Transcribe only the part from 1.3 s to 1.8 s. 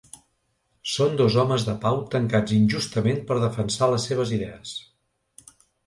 homes de